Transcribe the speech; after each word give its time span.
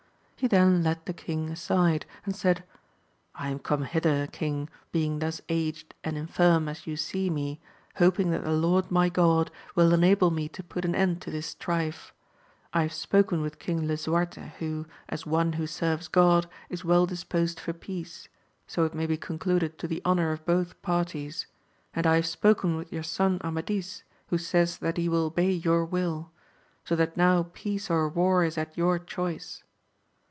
He 0.35 0.47
then 0.47 0.81
led 0.81 1.05
the 1.05 1.13
king 1.13 1.51
aside, 1.51 2.07
and 2.25 2.35
said, 2.35 2.63
I 3.35 3.49
am 3.49 3.59
come 3.59 3.83
hither, 3.83 4.25
king, 4.25 4.71
being 4.91 5.19
thus 5.19 5.39
aged 5.49 5.93
and 6.03 6.17
infirm 6.17 6.67
as 6.67 6.87
you 6.87 6.97
see 6.97 7.29
me, 7.29 7.61
hoping 7.97 8.31
that 8.31 8.43
the 8.43 8.51
Lord 8.51 8.89
my 8.89 9.07
God 9.07 9.51
wiU 9.77 9.93
enable 9.93 10.31
me 10.31 10.49
to 10.49 10.63
put 10.63 10.83
an 10.83 10.95
end 10.95 11.21
to 11.21 11.29
this 11.29 11.45
strife. 11.45 12.11
I 12.73 12.81
have 12.81 12.91
spoken 12.93 13.41
with 13.43 13.59
King 13.59 13.85
Lisuarte, 13.87 14.53
who, 14.57 14.87
as 15.09 15.27
one 15.27 15.53
who 15.53 15.67
serves 15.67 16.07
God, 16.07 16.49
is 16.71 16.81
weU 16.81 17.07
disposed 17.07 17.59
for 17.59 17.71
peace, 17.71 18.27
so 18.65 18.83
it 18.83 18.95
may 18.95 19.05
be 19.05 19.17
concluded 19.17 19.77
to 19.77 19.87
the 19.87 20.01
honour 20.03 20.31
of 20.31 20.43
both 20.43 20.81
parties; 20.81 21.45
and 21.93 22.07
I 22.07 22.15
have 22.15 22.25
spoken 22.25 22.75
with 22.77 22.91
your 22.91 23.03
son 23.03 23.39
Amadis, 23.43 24.01
who 24.29 24.39
says 24.39 24.79
that 24.79 24.97
he 24.97 25.07
will 25.07 25.25
obey 25.25 25.51
your 25.51 25.85
will; 25.85 26.31
so 26.83 26.95
that 26.95 27.15
now 27.15 27.51
peace 27.53 27.91
or 27.91 28.09
war 28.09 28.43
is 28.43 28.57
at 28.57 28.75
your 28.75 28.97
choice. 28.97 29.61